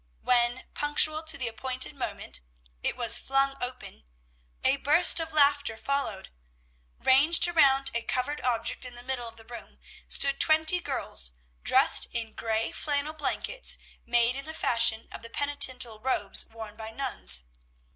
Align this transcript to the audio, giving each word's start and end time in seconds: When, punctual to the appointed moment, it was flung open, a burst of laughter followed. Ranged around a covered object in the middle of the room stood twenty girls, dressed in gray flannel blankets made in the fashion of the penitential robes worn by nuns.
When, 0.23 0.63
punctual 0.73 1.21
to 1.21 1.37
the 1.37 1.47
appointed 1.47 1.93
moment, 1.95 2.41
it 2.81 2.97
was 2.97 3.19
flung 3.19 3.55
open, 3.61 4.03
a 4.63 4.77
burst 4.77 5.19
of 5.19 5.31
laughter 5.31 5.77
followed. 5.77 6.31
Ranged 6.97 7.47
around 7.47 7.91
a 7.93 8.01
covered 8.01 8.41
object 8.41 8.83
in 8.83 8.95
the 8.95 9.03
middle 9.03 9.27
of 9.27 9.37
the 9.37 9.45
room 9.45 9.77
stood 10.07 10.39
twenty 10.39 10.79
girls, 10.79 11.33
dressed 11.61 12.07
in 12.13 12.33
gray 12.33 12.71
flannel 12.71 13.13
blankets 13.13 13.77
made 14.03 14.35
in 14.35 14.45
the 14.45 14.55
fashion 14.55 15.07
of 15.11 15.21
the 15.21 15.29
penitential 15.29 15.99
robes 15.99 16.45
worn 16.47 16.75
by 16.75 16.89
nuns. 16.89 17.41